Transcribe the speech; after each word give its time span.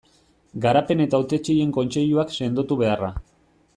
Garapen 0.63 1.03
eta 1.05 1.19
Hautetsien 1.19 1.75
kontseiluak 1.77 2.33
sendotu 2.41 2.79
beharra. 2.85 3.13